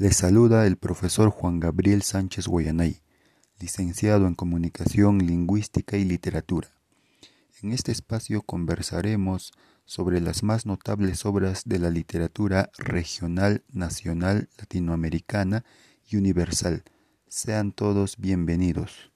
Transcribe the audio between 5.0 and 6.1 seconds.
Lingüística y